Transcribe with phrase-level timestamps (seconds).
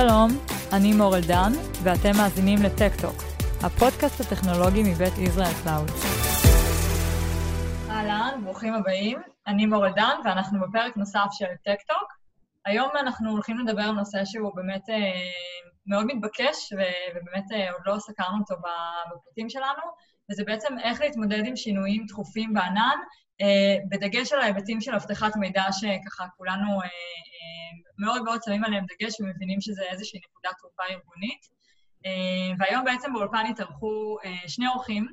[0.00, 0.28] שלום,
[0.72, 1.52] אני מורל דן,
[1.82, 3.16] ואתם מאזינים ל TechTalk,
[3.62, 5.90] הפודקאסט הטכנולוגי מבית Israel Cloud.
[7.90, 9.18] אהלן, ברוכים הבאים.
[9.46, 12.08] אני מורל דן, ואנחנו בפרק נוסף של TechTalk.
[12.64, 14.96] היום אנחנו הולכים לדבר על נושא שהוא באמת אה,
[15.86, 19.82] מאוד מתבקש, ובאמת אה, עוד לא סקרנו אותו בפרקים שלנו,
[20.30, 22.98] וזה בעצם איך להתמודד עם שינויים תכופים בענן,
[23.88, 29.20] בדגש על ההיבטים של אבטחת מידע שככה כולנו אה, אה, מאוד מאוד שמים עליהם דגש
[29.20, 31.58] ומבינים שזה איזושהי נקודת תורפה ארגונית.
[32.58, 35.06] והיום בעצם באולפן התארחו שני אורחים,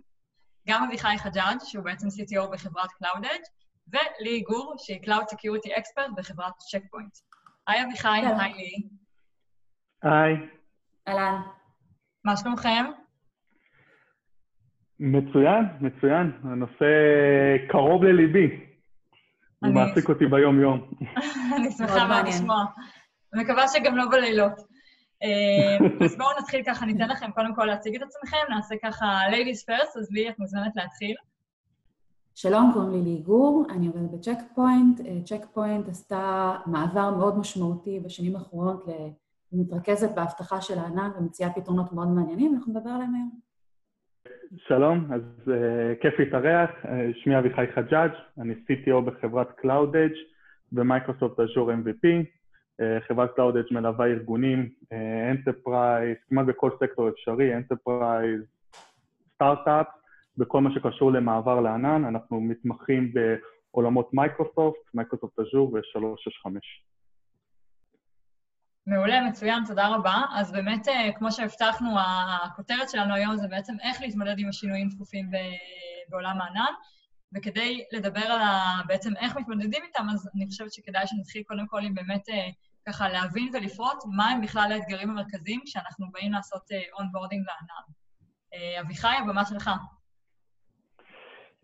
[0.68, 3.48] גם אביחי חג'אג', שהוא בעצם CTO בחברת CloudEdge,
[3.88, 7.18] ולי גור, שהיא Cloud Security Expert בחברת צ'קפוינט.
[7.68, 8.08] היי אביחי,
[8.40, 8.88] היי לי.
[10.02, 10.36] היי.
[11.08, 11.42] אהלן.
[12.26, 12.86] מה שלומכם?
[15.00, 16.32] מצוין, מצוין.
[16.44, 16.86] הנושא
[17.70, 18.60] קרוב לליבי.
[19.60, 20.92] הוא מעסיק אותי ביום-יום.
[21.58, 22.66] אני שמחה מאוד לשמוע.
[23.34, 24.54] מקווה שגם לא בלילות.
[25.24, 29.70] אה, אז בואו נתחיל ככה, ניתן לכם קודם כל להציג את עצמכם, נעשה ככה ladies
[29.70, 31.16] first, אז לי את מוזמנת להתחיל.
[32.36, 35.02] שלום, קוראים לי לי גור, אני עובדת בצ'ק פוינט.
[35.26, 38.86] צ'ק פוינט עשתה מעבר מאוד משמעותי בשנים האחרונות,
[39.54, 43.45] ומתרכזת באבטחה של הענן ומציעה פתרונות מאוד מעניינים, אנחנו נדבר עליהם היום.
[44.58, 50.18] שלום, אז uh, כיף להתארח, uh, שמי אביחי חג'אג', אני CTO בחברת CloudEdge
[50.72, 52.06] ו Microsoft Azure MVP.
[52.82, 54.70] אה, חברת CloudEdge מלווה ארגונים,
[55.32, 58.42] enterprise, אה, כמעט בכל סקטור אפשרי, enterprise,
[59.34, 59.88] סטארט-אפ,
[60.38, 66.52] בכל מה שקשור למעבר לענן, אנחנו מתמחים בעולמות Microsoft, Microsoft Azure ו-365.
[68.88, 70.22] מעולה, מצוין, תודה רבה.
[70.36, 75.32] אז באמת, אה, כמו שהבטחנו, הכותרת שלנו היום זה בעצם איך להתמודד עם השינויים התכופים
[76.10, 76.74] בעולם הענן.
[77.36, 78.82] וכדי לדבר על ה...
[78.88, 82.48] בעצם איך מתמודדים איתם, אז אני חושבת שכדאי שנתחיל קודם כל עם באמת אה,
[82.88, 86.64] ככה להבין ולפרוט מהם בכלל האתגרים המרכזיים כשאנחנו באים לעשות
[87.00, 88.86] onboarding אה, לענן.
[88.86, 89.70] אביחי, הבמה שלך.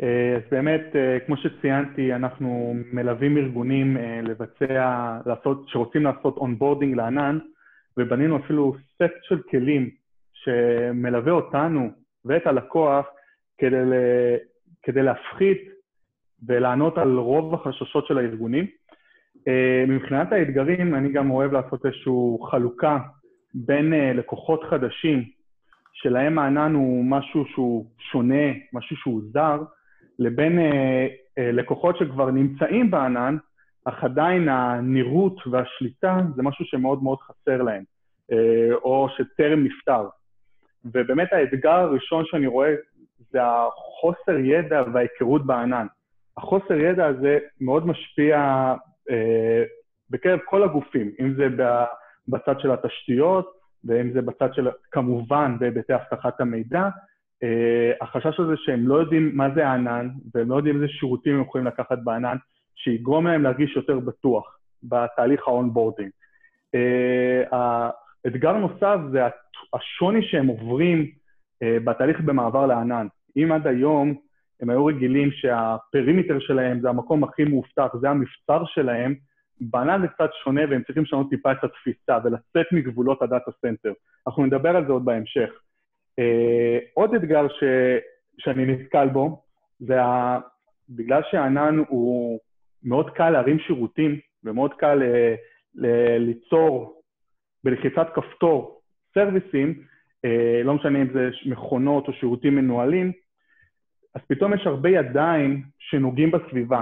[0.04, 6.96] אה, אז באמת, אה, כמו שציינתי, אנחנו מלווים ארגונים אה, לבצע, לעשות, שרוצים לעשות onboarding
[6.96, 7.40] לענן,
[7.98, 9.90] ובנינו אפילו סט של כלים
[10.34, 11.90] שמלווה אותנו
[12.26, 13.06] ואת הלקוח
[13.58, 13.76] כדי,
[14.84, 15.62] כדי להפחית
[16.48, 18.66] ולענות על רוב החששות של הארגונים.
[19.88, 22.14] מבחינת האתגרים, אני גם אוהב לעשות איזושהי
[22.52, 23.00] חלוקה
[23.54, 25.24] בין לקוחות חדשים,
[25.94, 29.64] שלהם הענן הוא משהו שהוא שונה, משהו שהוא זר,
[30.22, 33.38] לבין אה, אה, לקוחות שכבר נמצאים בענן,
[33.86, 37.84] אך עדיין הנראות והשליטה זה משהו שמאוד מאוד חסר להם,
[38.32, 40.08] אה, או שטרם נפתר.
[40.86, 42.76] ובאמת האתגר הראשון שאני רואה
[43.32, 45.88] זה החוסר ידע וההיכרות בענן.
[46.38, 48.38] החוסר ידע הזה מאוד משפיע
[49.10, 49.64] אה,
[50.10, 51.48] בקרב כל הגופים, אם זה
[52.28, 53.52] בצד של התשתיות,
[53.86, 56.90] ואם זה בצד של, כמובן, בהיבטי אבטחת המידע,
[58.02, 61.68] החשש הזה שהם לא יודעים מה זה הענן, והם לא יודעים איזה שירותים הם יכולים
[61.68, 62.38] לקחת בענן,
[62.76, 66.10] שיגרום להם להרגיש יותר בטוח בתהליך ה onboarding.
[66.76, 69.22] אה, האתגר נוסף זה
[69.74, 73.08] השוני שהם עוברים אה, בתהליך במעבר לענן.
[73.38, 74.16] אם עד היום
[74.62, 79.16] הם היו רגילים שה perimeter שלהם זה המקום הכי מאובטח, זה המבצר שלהם,
[79.62, 83.94] בענן זה קצת שונה והם צריכים לשנות טיפה את התפיסה ולצאת מגבולות ה data center.
[84.28, 85.50] אנחנו נדבר על זה עוד בהמשך.
[86.20, 87.64] אה, עוד אתגר ש,
[88.38, 89.44] שאני נתקל בו,
[89.80, 90.40] זה ה,
[90.90, 92.40] בגלל שהענן הוא
[92.84, 95.04] מאוד קל להרים שירותים ומאוד קל ל,
[95.76, 97.02] ל, ליצור
[97.64, 98.82] בלחיצת כפתור
[99.14, 99.84] סרוויסים,
[100.26, 103.12] uh, לא משנה אם זה מכונות או שירותים מנוהלים,
[104.16, 106.82] אז פתאום יש הרבה ידיים שנוגעים בסביבה.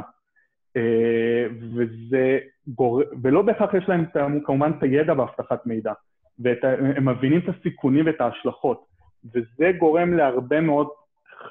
[1.75, 3.01] וזה גור...
[3.23, 4.06] ולא בהכרח יש להם
[4.45, 5.94] כמובן את הידע באבטחת מידע,
[6.39, 8.88] והם מבינים את הסיכונים ואת ההשלכות.
[9.25, 10.88] וזה גורם להרבה מאוד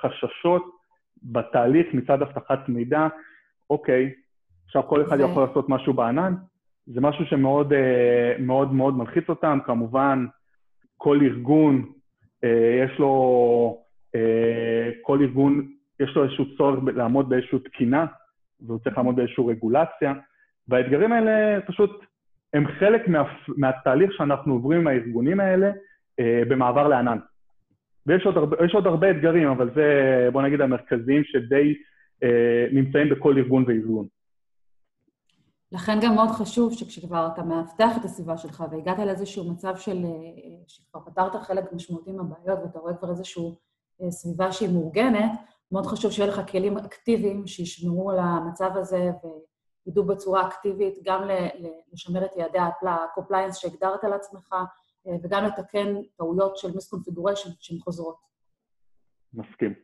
[0.01, 0.79] חששות
[1.23, 3.09] בתהליך מצד אבטחת מידע.
[3.71, 4.13] אוקיי,
[4.67, 6.35] עכשיו כל אחד יכול לעשות משהו בענן,
[6.87, 9.59] זה משהו שמאוד אה, מאוד מאוד מלחיץ אותם.
[9.67, 10.27] כמובן,
[10.97, 11.85] כל ארגון,
[12.45, 13.83] אה, יש לו,
[14.15, 15.69] אה, כל ארגון,
[16.01, 18.07] יש לו איזשהו צורך לעמוד באיזושהי תקינה,
[18.61, 20.15] והוא צריך לעמוד באיזושהי רגולציה,
[20.69, 22.05] והאתגרים האלה פשוט,
[22.55, 23.23] הם חלק מה,
[23.57, 25.71] מהתהליך שאנחנו עוברים עם הארגונים האלה
[26.21, 27.19] במעבר לענן.
[28.09, 31.75] ויש עוד, הרבה, עוד הרבה אתגרים, אבל זה, בוא נגיד, המרכזיים שדי
[32.23, 34.07] אה, נמצאים בכל ארגון וארגון.
[35.73, 40.05] לכן גם מאוד חשוב שכשכבר אתה מאבטח את הסביבה שלך והגעת לאיזשהו מצב של...
[40.05, 40.11] אה,
[40.69, 43.43] שכבר פתרת חלק משמעותי מהבעיות ואתה רואה כבר איזושהי
[44.03, 45.31] אה, סביבה שהיא מאורגנת,
[45.73, 49.11] מאוד חשוב שיהיה לך כלים אקטיביים שישמרו על המצב הזה
[49.87, 51.29] ידעו בצורה אקטיבית גם
[51.93, 54.55] לשמר את יעדי ה-compliance שהגדרת לעצמך,
[55.23, 58.17] וגם לתקן טעויות של מיסקונפיגוריישן שהן חוזרות.
[59.35, 59.75] מסכים.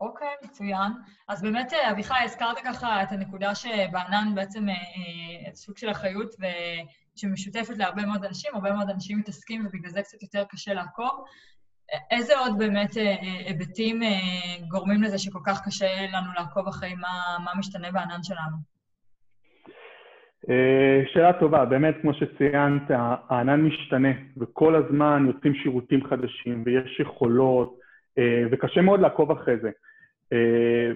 [0.00, 0.92] אוקיי, okay, מצוין.
[1.28, 4.66] אז באמת, אביחי, הזכרת ככה את הנקודה שבענן בעצם
[5.54, 6.44] סוג של אחריות ו...
[7.16, 11.24] שמשותפת להרבה מאוד אנשים, הרבה מאוד אנשים מתעסקים ובגלל זה קצת יותר קשה לעקוב.
[12.10, 14.08] איזה עוד באמת אה, אה, היבטים אה,
[14.68, 18.71] גורמים לזה שכל כך קשה לנו לעקוב אחרי מה, מה משתנה בענן שלנו?
[21.12, 22.82] שאלה טובה, באמת, כמו שציינת,
[23.28, 27.78] הענן משתנה, וכל הזמן יוצאים שירותים חדשים, ויש יכולות,
[28.50, 29.70] וקשה מאוד לעקוב אחרי זה.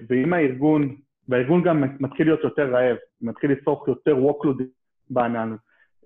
[0.09, 0.95] ואם הארגון,
[1.29, 4.63] והארגון גם מתחיל להיות יותר רעב, מתחיל לצרוך יותר workload
[5.09, 5.55] בענן,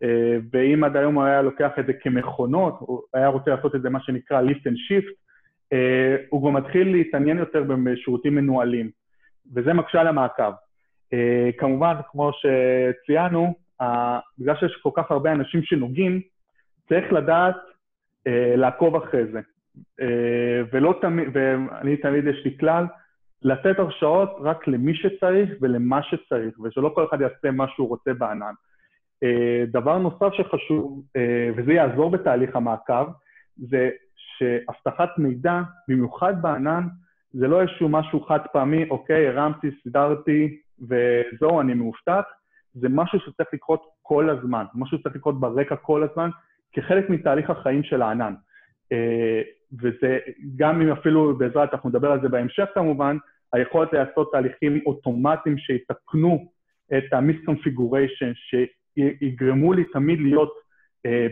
[0.04, 3.82] אה, ואם עד היום הוא היה לוקח את זה כמכונות, הוא היה רוצה לעשות את
[3.82, 5.14] זה מה שנקרא and shift,
[5.74, 8.90] אה, הוא כבר מתחיל להתעניין יותר בשירותים מנוהלים,
[9.56, 10.52] וזה מקשה על המעקב.
[11.14, 13.54] אה, כמובן, כמו שציינו,
[14.40, 16.22] בגלל שיש כל כך הרבה אנשים שנוגעים,
[16.90, 17.56] צריך לדעת
[18.56, 19.40] לעקוב אחרי זה.
[20.72, 22.86] ולא תמיד, ואני תמיד יש לי כלל,
[23.44, 28.54] לתת הרשאות רק למי שצריך ולמה שצריך, ושלא כל אחד יעשה מה שהוא רוצה בענן.
[29.24, 33.08] אה, דבר נוסף שחשוב, אה, וזה יעזור בתהליך המעקב,
[33.58, 36.88] זה שאבטחת מידע, במיוחד בענן,
[37.34, 42.24] זה לא איזשהו משהו חד פעמי, אוקיי, הרמתי, סידרתי, וזהו, אני מאובטח,
[42.74, 46.30] זה משהו שצריך לקרות כל הזמן, משהו שצריך לקרות ברקע כל הזמן,
[46.72, 48.34] כחלק מתהליך החיים של הענן.
[48.92, 49.42] אה,
[49.82, 50.20] וזה,
[50.56, 53.18] גם אם אפילו בעזרת, אנחנו נדבר על זה בהמשך כמובן,
[53.54, 56.52] היכולת לעשות תהליכים אוטומטיים שיתקנו
[56.98, 58.60] את ה-misconfiguration,
[58.98, 60.54] יגרמו לי תמיד להיות
[61.06, 61.28] אה,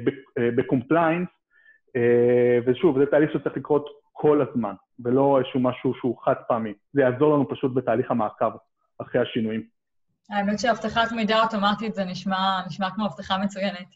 [1.96, 6.74] אה, ושוב, זה תהליך שצריך לקרות כל הזמן, ולא איזשהו משהו שהוא חד פעמי.
[6.94, 8.52] זה יעזור לנו פשוט בתהליך המעקב
[9.02, 9.68] אחרי השינויים.
[10.30, 13.88] האמת שאבטחת מידע אוטומטית זה נשמע, נשמע כמו אבטחה מצוינת.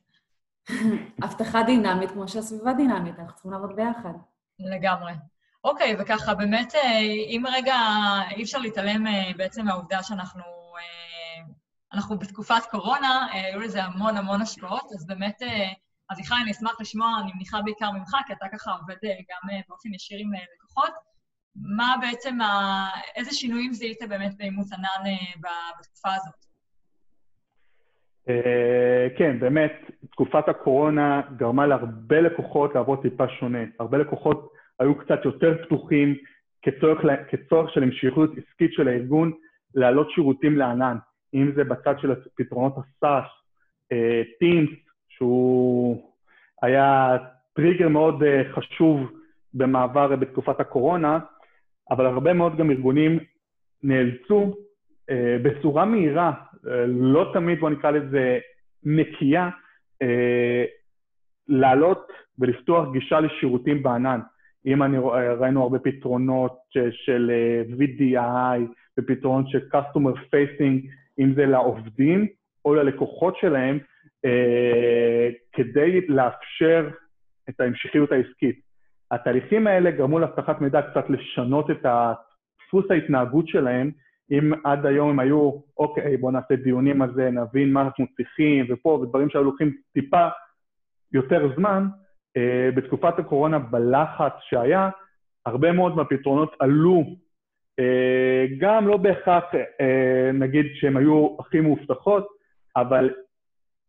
[1.26, 4.14] אבטחה דינמית כמו שהסביבה דינמית, אנחנו צריכים לעבוד ביחד.
[4.60, 5.14] לגמרי.
[5.64, 7.76] אוקיי, וככה, באמת, אה, אם רגע
[8.32, 9.06] אי אפשר להתעלם
[9.38, 10.44] בעצם מהעובדה שאנחנו
[11.94, 15.70] אנחנו בתקופת קורונה, אה, היו לזה המון המון השפעות, אז באמת, אה,
[16.12, 19.94] אביחי, אני אשמח לשמוע, אני מניחה בעיקר ממך, כי אתה ככה עובד אה, גם באופן
[19.94, 20.94] ישיר עם לקוחות.
[21.56, 22.88] מה בעצם, ה...
[23.16, 25.12] איזה שינויים זיהית באמת באימוץ ענן
[25.80, 26.44] בתקופה הזאת?
[29.18, 29.72] כן, באמת,
[30.12, 33.60] תקופת הקורונה גרמה להרבה לקוחות לעבוד טיפה שונה.
[33.80, 36.16] הרבה לקוחות היו קצת יותר פתוחים
[36.62, 39.32] כצורך, כצורך של המשכיות עסקית של הארגון
[39.76, 40.98] להעלות שירותים לענן.
[41.34, 43.26] אם זה בצד של פתרונות הסאס,
[43.92, 44.22] אה,
[45.10, 46.14] שהוא
[46.62, 47.18] היה
[47.54, 49.12] טריגר מאוד אה, חשוב
[49.54, 51.20] במעבר בתקופת הקורונה,
[51.92, 53.20] אבל הרבה מאוד גם ארגונים
[53.84, 54.56] נאלצו
[55.10, 56.32] אה, בצורה מהירה,
[56.88, 58.40] לא תמיד, בוא נקרא לזה
[58.84, 59.50] נקייה,
[61.48, 64.20] לעלות ולפתוח גישה לשירותים בענן.
[64.66, 64.98] אם אני,
[65.40, 66.60] ראינו הרבה פתרונות
[66.92, 67.32] של
[67.80, 68.60] VDI
[69.00, 70.88] ופתרונות של Customer Facing,
[71.20, 72.28] אם זה לעובדים
[72.66, 73.80] או ללקוחות שלהם,
[74.26, 76.90] אה, כדי לאפשר
[77.50, 78.63] את ההמשכיות העסקית.
[79.14, 81.86] התהליכים האלה גרמו לאבטחת מידע קצת לשנות את
[82.68, 83.92] דפוס ההתנהגות שלהם,
[84.32, 88.66] אם עד היום הם היו, אוקיי, בואו נעשה דיונים על זה, נבין מה אנחנו צריכים,
[88.70, 90.28] ופה, ודברים שהיו לוקחים טיפה
[91.14, 91.88] יותר זמן,
[92.38, 94.90] אה, בתקופת הקורונה, בלחץ שהיה,
[95.46, 97.04] הרבה מאוד מהפתרונות עלו.
[97.80, 99.44] אה, גם לא בהכרח,
[99.82, 102.28] אה, נגיד, שהן היו הכי מאובטחות,
[102.76, 103.10] אבל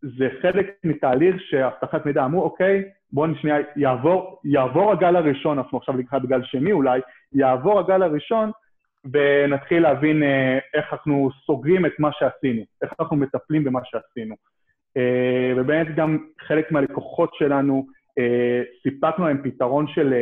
[0.03, 5.97] זה חלק מתהליך שאבטחת מידע אמרו, אוקיי, בואו שנייה, יעבור, יעבור הגל הראשון, אנחנו עכשיו
[5.97, 7.01] לקראת גל שני אולי,
[7.33, 8.51] יעבור הגל הראשון
[9.13, 14.35] ונתחיל להבין אה, איך אנחנו סוגרים את מה שעשינו, איך אנחנו מטפלים במה שעשינו.
[15.57, 17.87] ובאמת גם חלק מהלקוחות שלנו,
[18.83, 20.15] סיפקנו להם פתרון של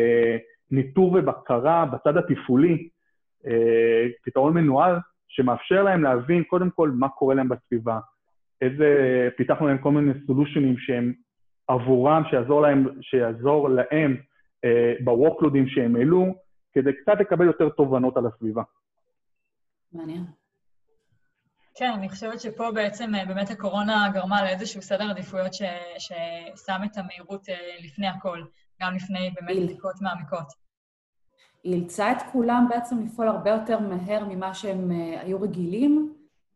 [0.73, 2.89] ניטור ובקרה בצד התפעולי,
[3.47, 4.97] אה, פתרון מנוהל
[5.29, 7.99] שמאפשר להם להבין קודם כל מה קורה להם בסביבה,
[8.61, 11.13] איזה, פיתחנו להם כל מיני סולושנים שהם
[11.69, 14.17] עבורם, שיעזור להם, שיעזור להם
[14.65, 16.35] אה, בוורקלודים שהם העלו,
[16.73, 18.63] כדי קצת לקבל יותר תובנות על הסביבה.
[19.93, 20.25] מעניין.
[21.75, 25.63] כן, אני חושבת שפה בעצם אה, באמת הקורונה גרמה לאיזשהו סדר עדיפויות ש,
[25.99, 27.55] ששם את המהירות אה,
[27.85, 28.43] לפני הכל,
[28.83, 30.63] גם לפני באמת בדיקות מעמיקות.
[31.65, 36.15] היא אילצה את כולם בעצם לפעול הרבה יותר מהר ממה שהם uh, היו רגילים,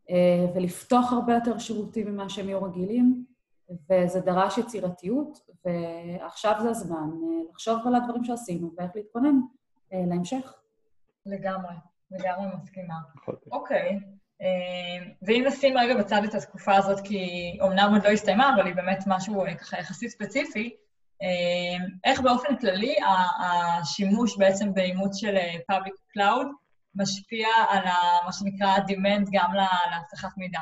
[0.09, 0.11] uh,
[0.55, 3.23] ולפתוח הרבה יותר שירותים ממה שהם היו רגילים,
[3.69, 10.53] וזה דרש יצירתיות, ועכשיו זה הזמן uh, לחשוב על הדברים שעשינו ואיך להתכונן uh, להמשך.
[11.25, 11.73] לגמרי,
[12.11, 12.95] לגמרי מסכימה.
[13.51, 14.17] אוקיי, okay.
[15.21, 19.03] ואם נשים רגע בצד את התקופה הזאת, כי אומנם עוד לא הסתיימה, אבל היא באמת
[19.07, 20.75] משהו ככה יחסית ספציפי,
[22.03, 22.95] איך באופן כללי
[23.39, 25.37] השימוש בעצם באימוץ של
[25.71, 26.47] Public Cloud
[26.95, 27.83] משפיע על
[28.25, 29.53] מה שנקרא demand גם
[29.91, 30.59] לאבטחת מידע?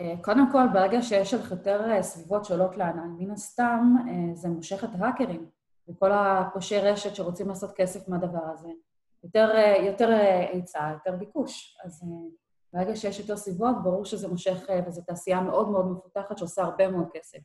[0.00, 4.48] אה, קודם כל, ברגע שיש לך יותר אה, סביבות שעולות לענן, מן הסתם אה, זה
[4.48, 5.46] מושך את ההאקרים
[5.88, 8.68] וכל הפושעי רשת שרוצים לעשות כסף מהדבר הזה.
[9.24, 9.50] יותר,
[9.86, 10.08] יותר
[10.52, 11.78] היצע, יותר ביקוש.
[11.84, 12.02] אז
[12.72, 17.08] ברגע שיש יותר סביבות, ברור שזה מושך, וזו תעשייה מאוד מאוד מפותחת שעושה הרבה מאוד
[17.12, 17.38] כסף.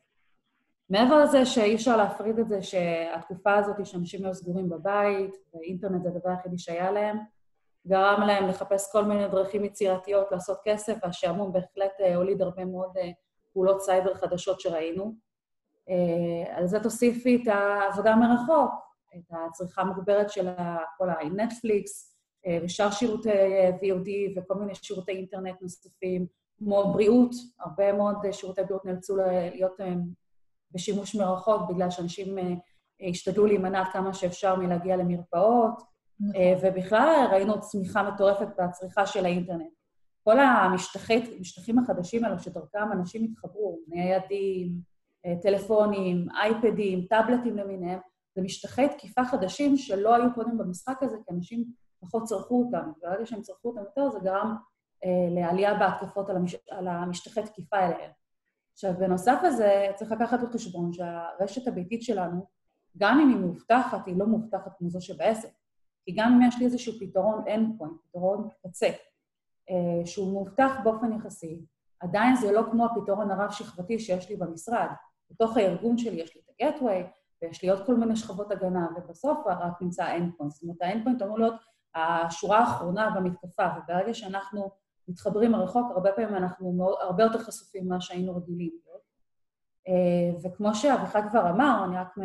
[0.90, 6.10] מעבר לזה שאי אפשר להפריד את זה שהתקופה הזאת שאנשים היו סגורים בבית, ואינטרנט זה
[6.10, 7.18] הדבר היחידי שהיה להם,
[7.90, 12.98] גרם להם לחפש כל מיני דרכים יצירתיות לעשות כסף, והשעמום בהחלט אה, הוליד הרבה מאוד
[12.98, 13.10] אה,
[13.54, 15.14] פעולות סייבר חדשות שראינו.
[15.90, 18.72] אה, על זה תוסיפי את העבודה מרחוק,
[19.16, 20.50] את הצריכה המוגברת של
[20.98, 22.10] כל ה-Netflix,
[22.64, 23.30] ושאר שירותי
[23.82, 26.26] VOD וכל מיני שירותי אינטרנט נוספים,
[26.58, 29.78] כמו בריאות, הרבה מאוד שירותי בריאות נאלצו להיות
[30.72, 32.38] בשימוש מרחוק בגלל שאנשים
[33.10, 35.82] השתדלו להימנע כמה שאפשר מלהגיע למרפאות,
[36.20, 36.42] נכון.
[36.42, 39.74] אה, ובכלל ראינו צמיחה מטורפת בצריכה של האינטרנט.
[40.24, 44.72] כל המשטחים החדשים האלו שדרכם אנשים התחברו, ניידים,
[45.26, 48.00] אה, טלפונים, אייפדים, טאבלטים למיניהם,
[48.36, 51.66] זה משטחי תקיפה חדשים שלא היו קודם במשחק הזה, כי אנשים
[52.00, 52.92] פחות צרכו אותם.
[52.98, 54.56] וברגע שהם צרכו אותם יותר, זה גרם
[55.06, 56.56] אה, לעלייה בהתקפות על, המש...
[56.72, 58.08] על המשטחי תקיפה האלה.
[58.74, 62.46] עכשיו, בנוסף לזה, צריך לקחת בחשבון שהרשת הביתית שלנו,
[62.98, 65.59] גם אם היא מאובטחת, היא לא מאובטחת כמו זו שבעסק.
[66.10, 68.88] כי גם אם יש לי איזשהו פתרון endpoint, פתרון קצה,
[69.70, 71.66] אה, שהוא מאובטח באופן יחסי,
[72.00, 74.88] עדיין זה לא כמו הפתרון הרב-שכבתי שיש לי במשרד.
[75.32, 77.04] בתוך הארגון שלי יש לי את ה-Gateway,
[77.42, 80.50] ויש לי עוד כל מיני שכבות הגנה, ובסוף רק נמצא ה-endpoint.
[80.50, 81.56] זאת אומרת, ה-endpoint אמור להיות
[81.96, 84.72] השורה האחרונה במתקפה, וברגע שאנחנו
[85.08, 88.72] מתחברים מרחוק, הרבה פעמים אנחנו מאוד, הרבה יותר חשופים ממה שהיינו רגילים.
[89.88, 92.16] אה, וכמו שאביחי כבר אמר, אני רק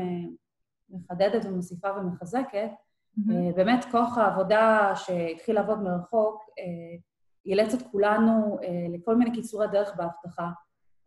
[0.88, 2.71] מחדדת ומוסיפה ומחזקת,
[3.18, 3.56] Mm-hmm.
[3.56, 6.64] באמת, כוח העבודה שהתחיל לעבוד מרחוק אה,
[7.47, 10.49] אילץ את כולנו אה, לכל מיני קיצורי דרך באבטחה.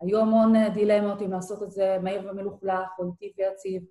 [0.02, 3.84] היו המון דילמות אם לעשות את זה מהיר ומלוכלך או איטי ויציב.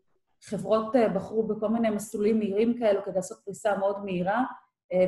[0.44, 4.44] חברות בחרו בכל מיני מסלולים מהירים כאלו כדי לעשות פריסה מאוד מהירה,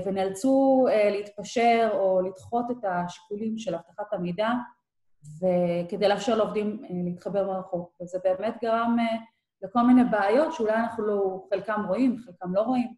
[0.04, 4.48] ונאלצו להתפשר או לדחות את השיקולים של אבטחת המידע,
[5.40, 7.92] וכדי לאפשר לעובדים להתחבר מרחוק.
[8.02, 8.96] וזה באמת גרם
[9.62, 12.94] לכל מיני בעיות שאולי אנחנו לא, חלקם רואים, חלקם לא רואים,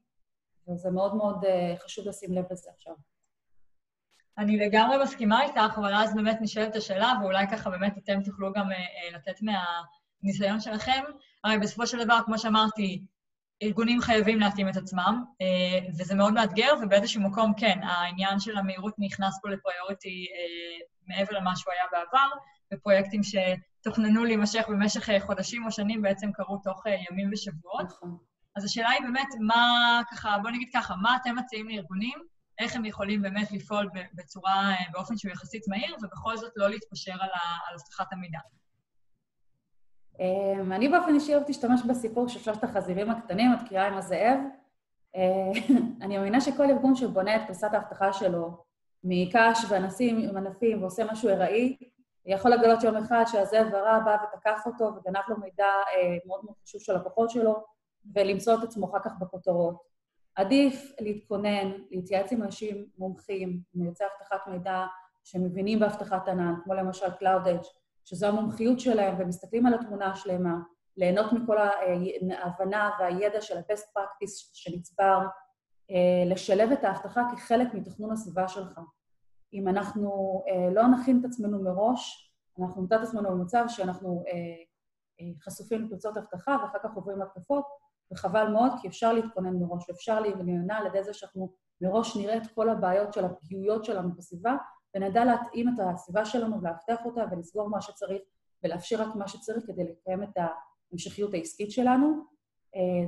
[0.69, 2.95] וזה מאוד מאוד אה, חשוב לשים לב לזה עכשיו.
[4.38, 8.73] אני לגמרי מסכימה איתך, אבל אז באמת נשאלת השאלה, ואולי ככה באמת אתם תוכלו גם
[8.73, 11.02] אה, אה, לתת מהניסיון שלכם.
[11.45, 13.05] הרי בסופו של דבר, כמו שאמרתי,
[13.62, 15.25] ארגונים חייבים להתאים את עצמם,
[15.99, 20.26] וזה מאוד מאתגר, ובאיזשהו מקום, כן, העניין של המהירות נכנס פה לפריוריטי
[21.07, 22.29] מעבר למה שהוא היה בעבר,
[22.73, 23.35] ופרויקטים ש...
[23.83, 27.87] תוכננו להימשך במשך אה, חודשים או שנים, בעצם קרו תוך אה, ימים ושבועות.
[27.87, 28.17] נכון.
[28.57, 32.19] אז השאלה היא באמת, מה ככה, בוא נגיד ככה, מה אתם מציעים לארגונים,
[32.59, 37.13] איך הם יכולים באמת לפעול בצורה, אה, באופן שהוא יחסית מהיר, ובכל זאת לא להתפשר
[37.13, 37.29] על,
[37.75, 38.39] הבטחת המידע.
[40.21, 44.39] אמ, אני באופן אישי אוהבת להשתמש בסיפור של שלושת החזירים הקטנים, התקיעה עם הזאב.
[46.03, 48.65] אני מאמינה שכל ארגון שבונה את פריסת האבטחה שלו
[49.05, 51.77] מקש וענפים ועושה משהו ארעי,
[52.27, 56.57] יכול לגלות יום אחד שהזאב הרע בא ותקף אותו וגנב לו מידע אה, מאוד מאוד
[56.65, 57.65] חשוב של לקוחות שלו,
[58.15, 59.91] ולמצוא את עצמו אחר כך בכותרות.
[60.35, 64.87] עדיף להתכונן, להתייעץ עם אנשים מומחים, מייצי אבטחת מידע
[65.25, 67.67] שמבינים באבטחת ענן, כמו למשל CloudEdge,
[68.05, 70.55] שזו המומחיות שלהם, ומסתכלים על התמונה השלמה,
[70.97, 75.19] ליהנות מכל ההבנה והידע של ה-best practice שנצבר,
[75.91, 78.81] אה, לשלב את האבטחה כחלק מתכנון הסביבה שלך.
[79.52, 84.33] אם אנחנו אה, לא נכין את עצמנו מראש, אנחנו נמצא את עצמנו במצב שאנחנו אה,
[85.21, 87.64] אה, חשופים לפרצות אבטחה ואחר כך עוברים התקפות,
[88.12, 92.47] וחבל מאוד, כי אפשר להתכונן מראש, ואפשר להימנע על ידי זה שאנחנו מראש נראה את
[92.54, 94.57] כל הבעיות של הפגיעויות שלנו בסביבה,
[94.95, 98.23] ונדע להתאים את הסביבה שלנו ולאבטח אותה ולסגור מה שצריך
[98.64, 100.38] ולאפשר רק מה שצריך כדי לקיים את
[100.92, 102.25] ההמשכיות העסקית שלנו.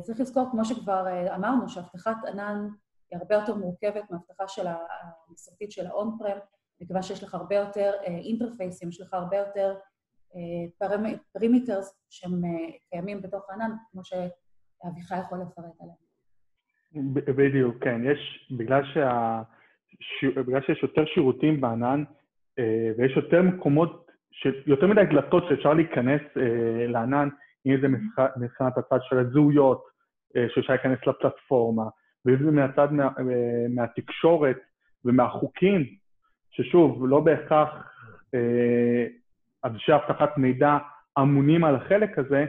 [0.03, 2.69] צריך לזכור, כמו שכבר אמרנו, שאבטחת ענן
[3.13, 4.67] היא הרבה יותר מורכבת מהאבטחה של
[5.29, 6.39] המסורתית של ה-on-prem,
[6.81, 9.75] מכיוון שיש לך הרבה יותר interface ים, יש לך הרבה יותר
[11.33, 12.41] perimeters שהם
[12.91, 17.15] קיימים בתוך הענן, כמו שאביחי יכול לפרט עליהם.
[17.15, 18.01] בדיוק, כן.
[18.05, 19.43] יש, בגלל, שה,
[20.37, 22.05] בגלל שיש יותר שירותים בענן,
[22.99, 26.23] ויש יותר מקומות, ש, יותר מדי דלתות שאפשר להיכנס
[26.89, 27.29] לענן,
[27.67, 27.89] אם זה
[28.37, 29.85] מבחינת הצד של הזהויות,
[30.55, 31.85] שאפשר להיכנס לפלטפורמה,
[32.27, 33.09] ואם זה מהצד מה,
[33.75, 34.57] מהתקשורת,
[35.05, 35.87] ומהחוקים,
[36.51, 37.69] ששוב, לא בהכרח
[38.35, 39.07] אה,
[39.65, 40.79] אנשי אבטחת מידע
[41.19, 42.47] אמונים על החלק הזה,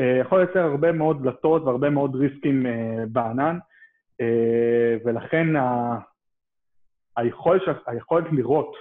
[0.00, 3.58] אה, יכול לייצר הרבה מאוד דלתות והרבה מאוד ריסקים אה, בענן,
[4.20, 5.98] אה, ולכן ה...
[7.16, 8.76] היכולת, היכולת לראות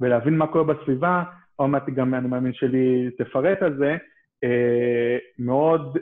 [0.00, 1.22] ולהבין מה קורה בסביבה,
[1.56, 3.96] עוד מעט גם אני מאמין שלי תפרט על זה,
[4.44, 5.98] אה, מאוד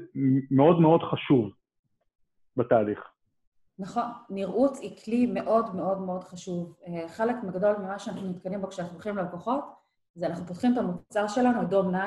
[0.51, 1.51] מאוד מאוד חשוב
[2.57, 3.18] בתהליך.
[3.79, 6.75] נכון, נראות היא כלי מאוד מאוד מאוד חשוב.
[6.87, 9.65] אה, חלק גדול ממה שאנחנו נתקנים בו כשאנחנו הולכים ללקוחות,
[10.15, 11.99] זה אנחנו פותחים את המוצר שלנו, את דום 9,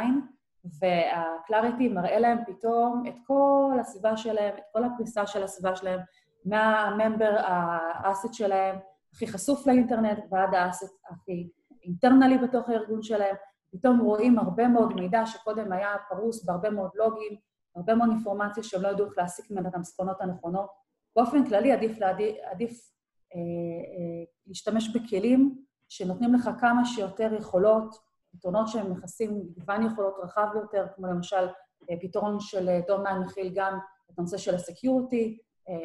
[0.82, 6.00] וה-Clarity מראה להם פתאום את כל הסביבה שלהם, את כל הפריסה של הסביבה שלהם,
[6.46, 8.76] מהממבר האסט שלהם,
[9.14, 11.50] הכי חשוף לאינטרנט ועד האסט הכי
[11.84, 13.36] אינטרנלי בתוך הארגון שלהם.
[13.72, 17.36] פתאום רואים הרבה מאוד מידע שקודם היה פרוס בהרבה מאוד לוגים,
[17.76, 20.81] הרבה מאוד אינפורמציה שהם לא ידעו איך להסיק ממנה את המסקנות הנכונות.
[21.16, 22.92] באופן כללי עדיף, לעדיף, עדיף
[23.36, 27.96] אה, אה, להשתמש בכלים שנותנים לך כמה שיותר יכולות,
[28.32, 31.48] פתרונות שהם מכסים מגוון יכולות רחב ביותר, כמו למשל
[31.90, 33.78] אה, פתרון של אה, 9 מכיל גם
[34.12, 35.38] את הנושא של ה security,
[35.70, 35.76] אה,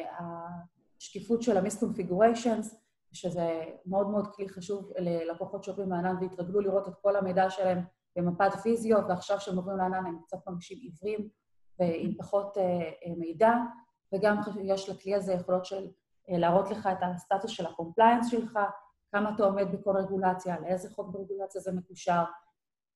[0.97, 2.75] השקיפות של ה-misconfigurations,
[3.11, 7.83] שזה מאוד מאוד כלי חשוב ללקוחות שעוברים לענן והתרגלו לראות את כל המידע שלהם
[8.15, 11.29] במפת פיזיות, ועכשיו כשהם עוברים לענן הם קצת מרגישים עיוורים
[11.79, 12.57] ועם פחות
[13.17, 13.53] מידע.
[14.13, 15.87] וגם יש לכלי הזה יכולות של
[16.29, 18.59] אה, להראות לך את הסטטוס של ה compliance שלך,
[19.11, 22.23] כמה אתה עומד בכל רגולציה, לאיזה חוק ברגולציה זה מקושר.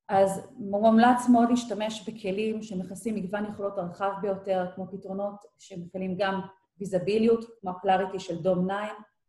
[0.10, 6.42] אז מומלץ מאוד להשתמש בכלים שמכסים מגוון יכולות הרחב ביותר, כמו פתרונות שמכילים גם
[6.78, 8.76] ויזביליות, כמו הקלאריטי של דום 9,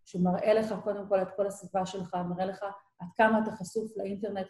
[0.05, 2.63] שהוא מראה לך קודם כל את כל הסביבה שלך, מראה לך
[2.99, 4.47] עד כמה אתה חשוף לאינטרנט,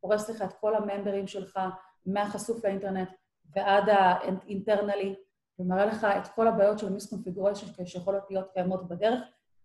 [0.00, 1.60] פורס לך את כל הממברים שלך,
[2.06, 3.08] מהחשוף לאינטרנט
[3.54, 5.14] ועד האינטרנלי,
[5.58, 9.20] ומראה לך את כל הבעיות של מיסקונפיגוריישן שיכולות להיות קיימות בדרך,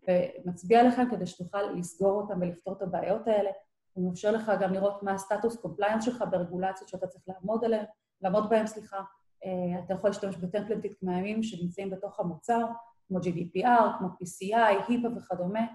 [0.08, 3.50] ומצביע עליכם כדי שתוכל לסגור אותם ולפתור את הבעיות האלה.
[3.94, 7.86] הוא מאפשר לך גם לראות מה הסטטוס compliance שלך ברגולציות שאתה צריך לעמוד עליהן,
[8.22, 9.02] לעמוד בהן, סליחה.
[9.46, 12.66] אה, אתה יכול להשתמש ב templates קיימים שנמצאים בתוך המוצר,
[13.08, 15.68] כמו GDPR, כמו PCI, HIPAA וכדומה,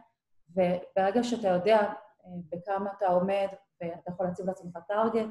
[0.51, 3.47] וברגע שאתה יודע אה, בכמה אתה עומד,
[3.81, 5.29] ואתה יכול להציב לעצמך target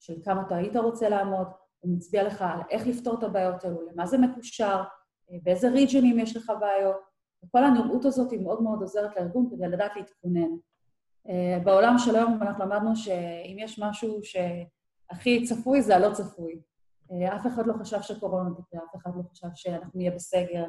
[0.00, 1.46] של כמה אתה היית רוצה לעמוד,
[1.82, 4.82] הוא מצביע לך על איך לפתור את הבעיות האלו, למה זה מקושר,
[5.30, 6.96] אה, באיזה region ים יש לך בעיות,
[7.44, 10.50] וכל הנראות הזאת היא מאוד מאוד עוזרת לארגון כדי לדעת להתכונן.
[11.28, 16.60] אה, בעולם של היום אנחנו למדנו שאם יש משהו שהכי צפוי זה הלא צפוי.
[17.12, 20.64] אה, אף אחד לא חשב שקורונה תקרה, אף אחד לא חשב שאנחנו נהיה בסגר.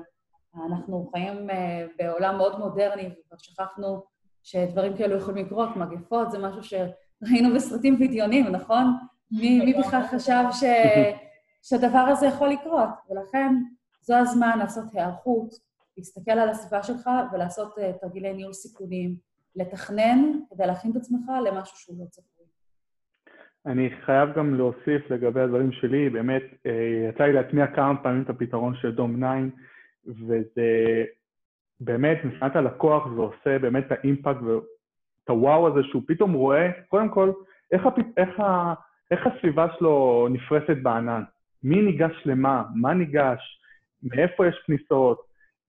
[0.66, 1.48] אנחנו חיים
[1.98, 4.04] בעולם מאוד מודרני, וכבר שכחנו
[4.44, 8.98] שדברים כאלו יכולים לקרות, מגפות, זה משהו שראינו בסרטים בדיונים, נכון?
[9.40, 10.64] מי בכלל חשב ש...
[11.68, 12.90] שהדבר הזה יכול לקרות?
[13.10, 13.56] ולכן
[14.02, 15.50] זו הזמן לעשות היערכות,
[15.98, 19.16] להסתכל על הסביבה שלך ולעשות uh, תרגילי ניהול סיכונים,
[19.56, 20.20] לתכנן
[20.50, 22.46] כדי להכין את עצמך למשהו שהוא לא צפוי.
[23.66, 28.30] אני חייב גם להוסיף לגבי הדברים שלי, באמת, אה, יצא לי להטמיע כמה פעמים את
[28.30, 29.28] הפתרון של דום 9,
[30.06, 31.04] וזה
[31.80, 37.10] באמת, מבחינת הלקוח זה עושה באמת את האימפקט ואת הוואו הזה שהוא פתאום רואה, קודם
[37.10, 37.32] כל,
[37.72, 37.98] איך, הפ...
[38.18, 38.74] איך ה...
[39.14, 41.24] איך הסביבה שלו נפרסת בענן?
[41.64, 42.64] מי ניגש למה?
[42.76, 43.60] מה ניגש?
[44.04, 45.22] מאיפה יש כניסות?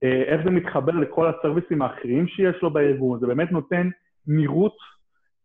[0.05, 3.21] אה, איך זה מתחבר לכל הסרוויסים האחרים שיש לו בארגון?
[3.21, 3.89] זה באמת נותן
[4.27, 4.77] נראות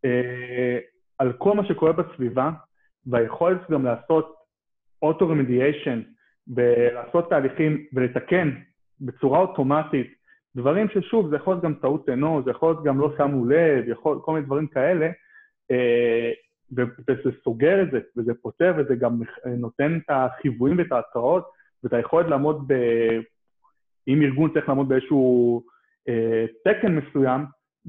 [0.05, 0.79] אה,
[1.17, 2.51] על כל מה שקורה בסביבה,
[3.07, 4.35] והיכולת גם לעשות
[5.01, 6.01] אוטו-רמדיאשן
[6.55, 8.49] ולעשות תהליכים ולתקן
[9.01, 10.07] בצורה אוטומטית
[10.55, 13.83] דברים ששוב, זה יכול להיות גם טעות אנוש, זה יכול להיות גם לא שמו לב,
[13.87, 15.09] יכול, כל מיני דברים כאלה,
[15.71, 16.31] אה,
[16.71, 21.49] וזה סוגר את זה, וזה פותר, וזה גם נותן את החיוויים ואת ההצהרות,
[21.83, 22.73] ואת היכולת לעמוד ב...
[24.07, 25.63] אם ארגון צריך לעמוד באיזשהו
[26.09, 27.45] אה, תקן מסוים,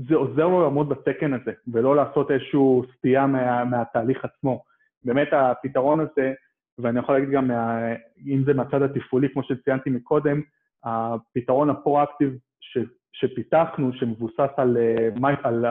[0.09, 2.61] זה עוזר לו לעמוד בתקן הזה, ולא לעשות איזושהי
[2.97, 4.63] סטייה מה, מהתהליך עצמו.
[5.05, 6.33] באמת הפתרון הזה,
[6.79, 7.93] ואני יכול להגיד גם, מה,
[8.27, 10.41] אם זה מהצד התפעולי, כמו שציינתי מקודם,
[10.85, 12.79] הפתרון הפרו-אקטיב ש,
[13.13, 15.65] שפיתחנו, שמבוסס על, אה, על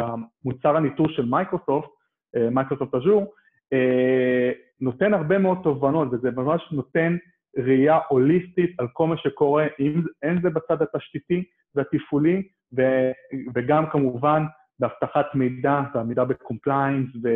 [0.45, 1.89] מוצר הניטור של Microsoft,
[2.51, 3.33] Microsoft Azure,
[3.73, 7.17] אה, נותן הרבה מאוד תובנות, וזה ממש נותן
[7.57, 11.43] ראייה הוליסטית על כל מה שקורה, אם זה בצד התשתיתי
[11.75, 12.81] והתפעולי, ו,
[13.55, 14.43] וגם כמובן
[14.79, 17.29] באבטחת מידע ועמידה ב compliance, ו,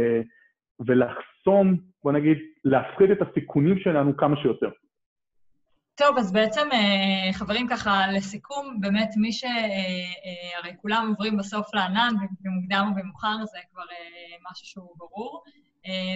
[0.88, 4.70] ולחסום, בוא נגיד, להפחית את הסיכונים שלנו כמה שיותר.
[5.96, 9.44] טוב, אז בעצם, אה, חברים, ככה, לסיכום, באמת, מי ש...
[9.44, 13.84] אה, אה, הרי כולם עוברים בסוף לענן, במוקדם או במאוחר, זה כבר
[14.52, 15.44] משהו שהוא ברור.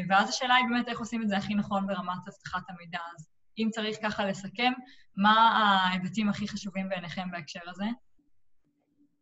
[0.09, 2.99] ואז השאלה היא באמת איך עושים את זה הכי נכון ברמת אבטחת המידע.
[3.17, 4.73] אז אם צריך ככה לסכם,
[5.17, 7.85] מה ההיבטים הכי חשובים בעיניכם בהקשר הזה?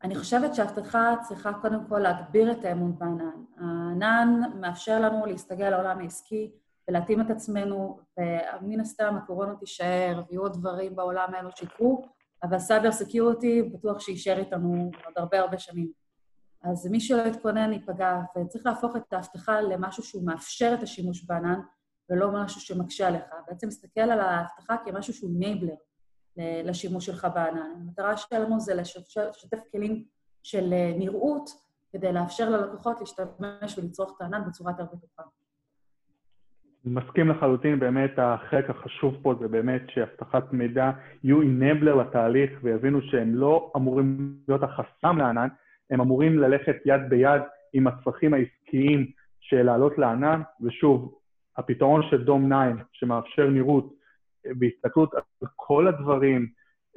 [0.04, 3.44] אני חושבת שההבטחה צריכה קודם כל להגביר את האמון בענן.
[3.58, 6.52] הענן מאפשר לנו להסתגל לעולם העסקי
[6.88, 8.00] ולהתאים את עצמנו,
[8.62, 12.06] ומן הסתם הקורונה תישאר, ויהיו עוד דברים בעולם האלו שיקרו,
[12.44, 15.92] אבל cyber security בטוח שיישאר איתנו עוד הרבה הרבה שנים.
[16.64, 21.60] אז מי שלא יתכונן ייפגע, וצריך להפוך את האבטחה למשהו שהוא מאפשר את השימוש בענן,
[22.10, 23.24] ולא משהו שמקשה עליך.
[23.48, 25.76] בעצם להסתכל על האבטחה כמשהו שהוא enabler
[26.38, 27.72] לשימוש שלך בענן.
[27.76, 30.06] המטרה שלנו זה לשתף כלים
[30.44, 31.50] של אה, נראות,
[31.92, 35.24] כדי לאפשר ללקוחות להשתמש ולצרוך את הענן בצורה יותר בטוחה.
[36.86, 40.92] מסכים לחלוטין, באמת החלק החשוב פה זה באמת שאבטחת מידע
[41.24, 45.48] יהיו אינבלר לתהליך ויבינו שהם לא אמורים להיות החסם לענן,
[45.90, 47.42] הם אמורים ללכת יד ביד
[47.74, 51.20] עם הצרכים העסקיים של לעלות לענן, ושוב,
[51.58, 53.94] הפתרון של דום 9, שמאפשר נראות
[54.46, 56.48] בהסתכלות על כל הדברים,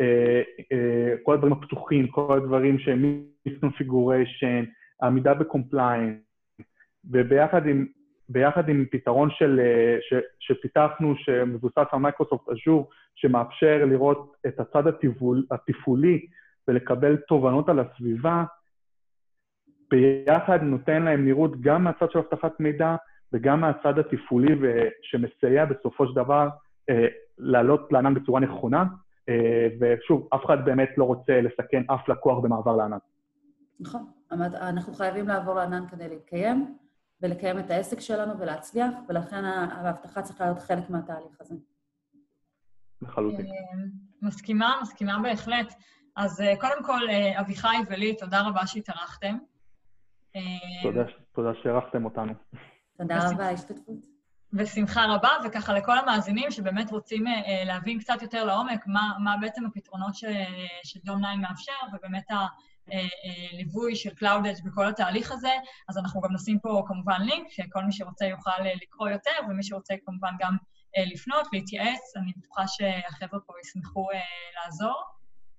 [0.01, 4.64] אה, אה, כל הדברים הפתוחים, כל הדברים שהם misconfiguration,
[5.03, 6.18] עמידה ב compliance,
[7.11, 7.87] וביחד עם,
[8.29, 14.87] ביחד עם פתרון של, אה, ש, שפיתחנו, שמבוסס על Microsoft Azure, שמאפשר לראות את הצד
[14.87, 16.27] התפעול, התפעולי
[16.69, 18.45] ולקבל תובנות על הסביבה,
[19.91, 22.97] ביחד נותן להם נראות גם מהצד של אבטחת מידע
[23.33, 24.55] וגם מהצד התפעולי,
[25.03, 26.49] שמסייע בסופו של דבר
[26.91, 27.07] אה,
[27.38, 28.85] לעלות לענן בצורה נכונה,
[29.29, 32.99] אה, ושוב, אף אחד באמת לא רוצה לסכן אף לקוח במעבר לענן.
[33.81, 34.05] נכון.
[34.31, 36.77] אנחנו חייבים לעבור לענן כדי להתקיים,
[37.22, 41.54] ולקיים את העסק שלנו ולהצליח, ולכן ההבטחה צריכה להיות חלק מהתהליך הזה.
[43.02, 43.46] לחלוטין.
[43.46, 43.52] אה,
[44.22, 45.74] מסכימה, מסכימה בהחלט.
[46.16, 47.00] אז קודם כל,
[47.40, 49.38] אביחי ולי, תודה רבה שהתארחתם.
[50.83, 51.02] תודה,
[51.33, 52.33] תודה שאירחתם אותנו.
[52.98, 54.07] תודה רבה, השתתפות.
[54.52, 59.66] בשמחה רבה, וככה לכל המאזינים שבאמת רוצים אה, להבין קצת יותר לעומק מה, מה בעצם
[59.66, 60.24] הפתרונות ש,
[60.85, 62.31] שדום 9 מאפשר, ובאמת
[63.53, 65.53] הליווי של Cloud Edge בכל התהליך הזה,
[65.88, 69.62] אז אנחנו גם נשים פה כמובן לינק, שכל מי שרוצה יוכל אה, לקרוא יותר, ומי
[69.62, 70.57] שרוצה כמובן גם
[70.96, 74.09] אה, לפנות, להתייעץ, אני בטוחה שהחבר'ה פה ישמחו
[74.55, 75.03] לעזור.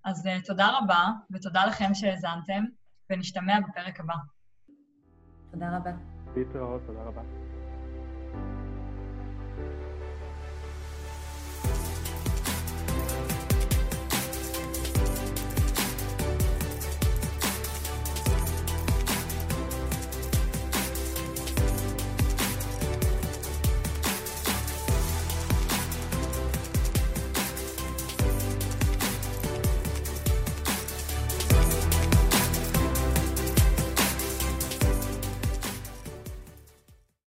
[0.05, 2.63] אז תודה רבה, ותודה לכם שהאזנתם,
[3.09, 4.13] ונשתמע בפרק הבא.
[5.51, 5.91] תודה רבה.
[6.35, 7.48] להתראות, תודה רבה.